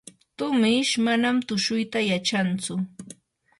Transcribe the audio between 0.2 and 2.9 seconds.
tumish manam tushuyta yachantsu.